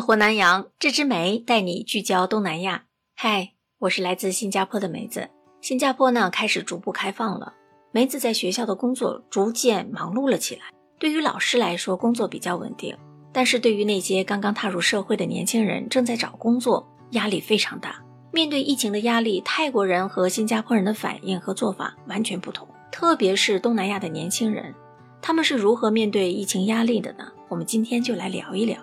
[0.00, 2.84] 活南洋，这枝梅带你聚焦东南亚。
[3.14, 5.28] 嗨，我是来自新加坡的梅子。
[5.60, 7.54] 新加坡呢开始逐步开放了，
[7.92, 10.62] 梅子在学校的工作逐渐忙碌了起来。
[10.98, 12.96] 对于老师来说，工作比较稳定，
[13.32, 18.02] 但是对于那些刚刚踏入社会的年轻人，正在找工作，压力非常大。
[18.32, 24.74] 面对疫情的压力，泰国人和新加坡人的反应和做法完全不同，特别是东南亚的年轻人，
[25.22, 27.32] 他们是如何面对疫情压力的呢？
[27.48, 28.78] 我们今天就来聊一聊。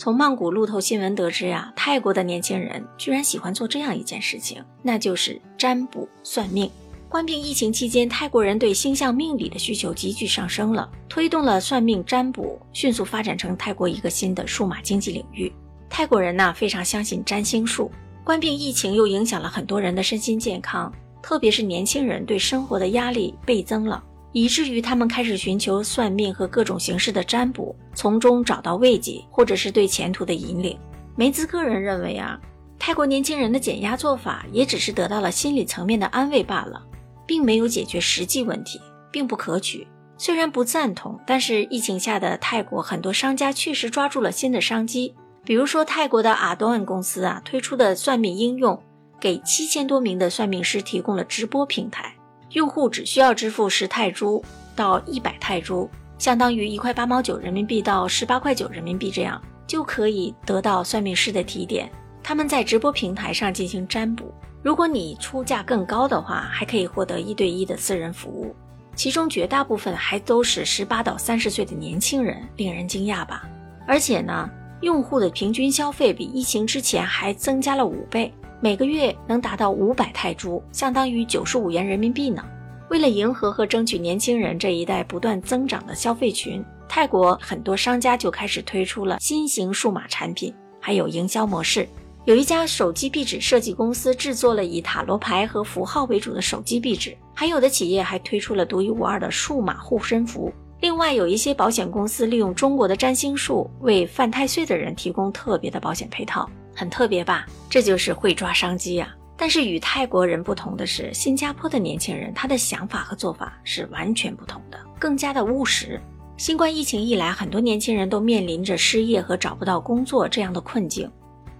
[0.00, 6.70] 从曼谷路透新闻得知呀，泰国的年轻人居然喜欢做这样一件事情，那就是占卜算命。
[7.06, 15.52] 关闭疫情期间，泰国人对星象命理的需求急剧上升了，推动了算命占卜迅速发展成泰国一个新的数码经济领域。
[15.90, 17.90] 泰国人呢非常相信占星术，
[18.24, 20.90] 关闭疫情又影响了很多人的身心健康，
[21.20, 24.02] 特别是年轻人对生活的压力倍增了。
[24.32, 30.78] 以至于他们开始寻求算命和各种形式的占卜，从中找到慰藉，或者是对前途的引领。
[31.16, 32.40] 梅兹个人认为啊，
[32.78, 36.80] 泰国年轻人的减压做法也只是得到了心理层面的安慰罢了，
[37.26, 39.86] 并没有解决实际问题，并不可取。
[40.16, 48.80] 虽然不赞同，但是疫情下的泰国很多商家确实抓住了新的商机，比如说泰国的阿多恩公司啊推出的算命应用，
[49.18, 52.14] 给七千多名的算命师提供了直播平台。
[52.52, 54.42] 用户只需要支付十泰铢
[54.74, 61.88] 到一百泰铢，相当于一块八毛九人民币到十八块九人民币，这样就可以得到算命师的提点。
[62.22, 64.32] 他们在直播平台上进行占卜。
[64.62, 68.54] 如果你出价更高的话，还可以获得一对一的私人服务。
[68.96, 73.48] 其中绝大部分还都是十八到三十岁的年轻人，令人惊讶吧？
[73.86, 74.50] 而且呢，
[74.82, 78.32] 用户的平均消费比疫情之前还增加了五倍。
[78.62, 82.44] 每个月能达到五百泰铢，相当于九十五元人民币呢。
[82.90, 91.88] 为了迎合和争取年轻人这一代不断增长的消费群，泰国很多商家就开始推出了新型数码产品，还有营销模式。
[92.26, 100.52] 有一家手机壁纸设计公司制作了以塔罗牌和符号为主的手机壁纸，还有的企业还推出了独一无二的数码护身符。
[100.80, 106.46] 另外，有一些保险公司利用中国的占星术，为犯太岁的人提供特别的保险配套。
[106.80, 107.44] 很特别吧？
[107.68, 109.14] 这就是会抓商机呀。
[109.36, 116.00] 但是与泰国人不同的是，新加坡的年轻人他的想法和做法是完全不同的，更加的务实。
[116.38, 121.10] 新冠疫情一来，很多年轻人都面临着失业和找不到工作这样的困境。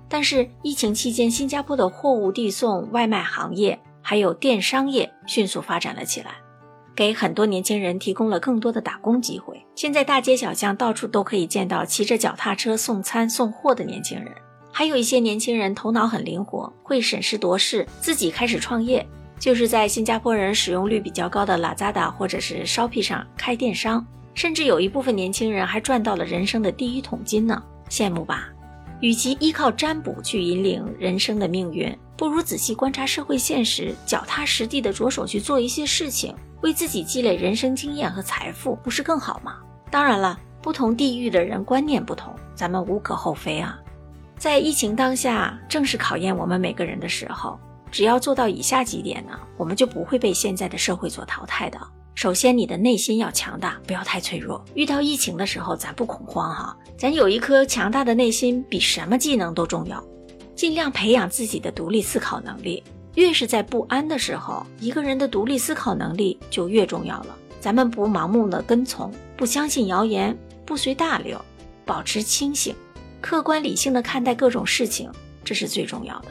[0.09, 6.31] 但是疫情期间，新加坡的货物递送、外卖行业还有电商业迅速发展了起来，
[6.97, 9.63] 给很多年轻人提供了更多的打工机会。
[9.75, 14.33] 现在大街小巷到处都可以见到骑着脚踏车送餐送货的年轻人。
[14.81, 19.07] 还有一些年轻人头脑很灵活，会审时度势，自己开始创业，
[19.39, 24.03] 就是在新加坡人使用率比较高的 Lazada 或者是 Shopee 上开电商，
[24.33, 28.49] 甚至有一部分年轻人还赚到了人生的第一桶金呢，羡慕吧？
[29.03, 39.59] 与其依靠占卜去引领人生的命运，不如仔细观察社会现实，脚踏实地的着手去做一些事情，为自己积累人生经验和财富，不是更好吗？
[39.91, 43.79] 当然了，不同地域的人观念不同，咱们无可厚非啊。
[44.41, 47.61] 在疫情当下，正是考验我们每个人的时候。
[47.91, 51.79] 只要做到以下几点呢，我们就不会被现在的社会所淘汰的。
[52.15, 54.65] 首先，你的内心要强大，不要太脆弱。
[54.73, 60.03] 遇到疫情的时候，咱不恐慌哈，咱有一颗强大的内心，比什么技能都重要。
[60.57, 62.83] 尽量培养自己的独立思考能力。
[63.17, 67.37] 越是在不安的时候，一个人的独立思考能力就越重要了。
[67.61, 70.35] 咱们不盲目的跟从，不相信谣言，
[70.65, 71.39] 不随大流，
[71.85, 72.75] 保持清醒。
[73.21, 75.11] 客观理性的看待各种事情，
[75.45, 76.29] 这是最重要的。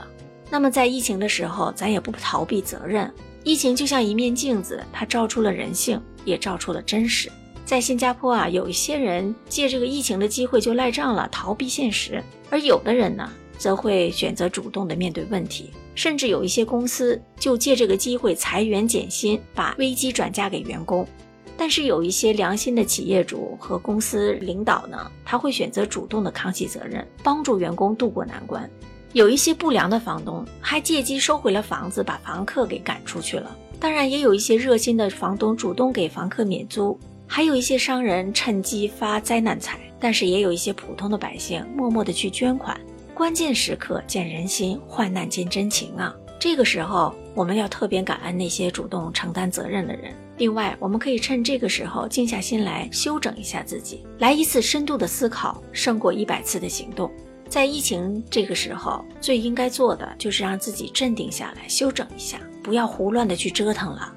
[0.49, 3.11] 那么在疫情的时候，咱也不逃避责任。
[3.43, 7.31] 疫情就像一面镜子，它照出了人性，也照出了真实。
[7.63, 15.71] 在新加坡啊，有一些人借这个疫情的机会就赖账了，逃避现实；而有的人呢，则会选择主动的面对问题。
[15.93, 21.07] 甚至有一些公司就借这个机会裁员减薪，把危机转嫁给员工。
[21.59, 28.67] 但是有一些良心的企业主和公司领导呢，他会选择主动的扛起责任，帮助员工渡过难关。
[29.11, 33.53] 有一些不良的房东还借机收回了房子，把房客给赶出去了。
[33.77, 36.97] 当然，也有一些热心的房东主动给房客免租，
[37.27, 39.77] 还有一些商人趁机发灾难财。
[39.99, 42.79] 但是也有一些普通的百姓默默的去捐款。
[43.13, 46.15] 关键时刻见人心，患难见真情啊！
[46.39, 50.13] 这个时候，我们要特别感恩那些主动承担责任的人。
[50.39, 57.11] 另外，我们可以趁这个时候静下心来休整一下自己，来一次深度的思考，胜过一百次的行动。
[57.49, 64.13] 在疫情这个时候，最应该做的就是让自己镇定下来，休整一下，不要胡乱的去折腾了。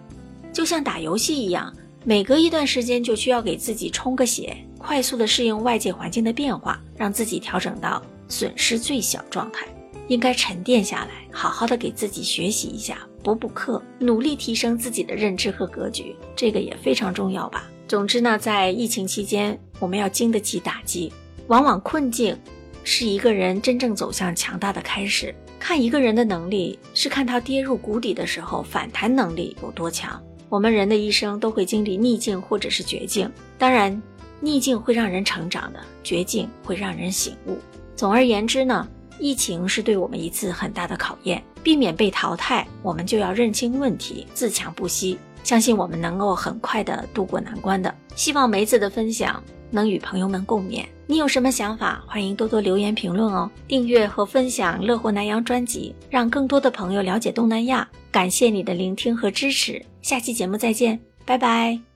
[0.53, 1.75] 就像打游戏一样，
[2.05, 9.67] 每隔一段时间就需要给自己充个血，快速的适应外界环境的变化，让自己调整到损失最小状态。
[10.07, 17.71] 应该沉淀下来，好好的给自己学习一下，补补课，努力提升自己的认知和格局，这个也非常重要吧。
[17.87, 21.13] 总之呢，在疫情期间，我们要经得起打击。
[21.49, 22.37] 往往困境
[22.85, 25.35] 是一个人真正走向强大的开始。
[25.59, 30.21] 看一个人的能力，是看他跌入谷底的时候反弹能力有多强。
[30.49, 34.01] 我们人的一生都会经历逆境或者是绝境，当然，
[34.41, 37.59] 逆境会让人成长的，绝境会让人醒悟。
[37.95, 38.89] 总而言之呢。
[39.23, 45.17] 疫情是对我们一次很大的考验，避免被淘汰，我们就要认清问题，自强不息。
[45.45, 47.95] 相信我们能够很快的度过难关的。
[48.17, 49.41] 希望梅子的分享
[49.71, 50.85] 能与朋友们共勉。
[51.07, 53.49] 你有什么想法，欢迎多多留言评论哦。
[53.69, 57.89] 订阅和分享乐活南洋专辑，让更多的朋友了解东南亚。
[58.11, 61.92] 感谢你的聆听和支持，下期节目再见，拜拜。